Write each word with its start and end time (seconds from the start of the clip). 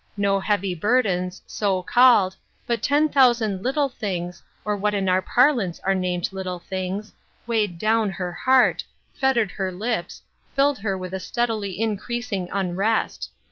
No 0.17 0.39
heavy 0.39 0.73
burdens, 0.73 1.43
so 1.45 1.83
called, 1.83 2.35
but 2.65 2.81
ten 2.81 3.07
thousand 3.07 3.61
little 3.61 3.87
things, 3.87 4.41
or 4.65 4.75
what 4.75 4.95
in 4.95 5.07
our 5.07 5.21
parlance 5.21 5.79
are 5.81 5.93
named 5.93 6.29
little 6.33 6.57
things, 6.57 7.13
weighed 7.45 7.77
down 7.77 8.09
her 8.09 8.31
heart, 8.33 8.83
fet 9.13 9.35
tered 9.35 9.51
her 9.51 9.71
lips, 9.71 10.23
filled 10.55 10.79
her 10.79 10.97
with 10.97 11.13
a 11.13 11.19
steadily 11.19 11.79
increasing 11.79 12.49
unrest. 12.51 13.29